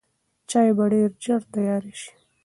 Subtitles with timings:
[0.49, 2.11] چای به ډېر ژر تیار شي.